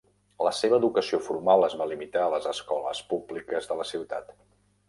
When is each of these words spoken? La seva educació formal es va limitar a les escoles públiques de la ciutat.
La 0.45 0.53
seva 0.59 0.77
educació 0.81 1.19
formal 1.25 1.67
es 1.69 1.77
va 1.81 1.87
limitar 1.91 2.23
a 2.23 2.31
les 2.37 2.47
escoles 2.53 3.05
públiques 3.13 3.73
de 3.75 3.79
la 3.83 3.87
ciutat. 3.95 4.35